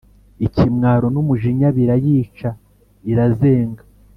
ikimwaro 0.45 1.07
n'umujinya 1.13 1.69
birayica, 1.77 2.49
irazenga, 3.11 3.83